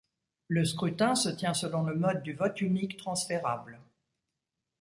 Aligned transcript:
Le 0.47 0.65
scrutin 0.65 1.13
se 1.13 1.29
tient 1.29 1.53
selon 1.53 1.83
le 1.83 1.93
mode 1.93 2.23
du 2.23 2.33
vote 2.33 2.59
unique 2.61 2.97
transférable. 2.97 3.79